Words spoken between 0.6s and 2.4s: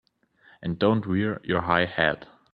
And don't wear your high hat!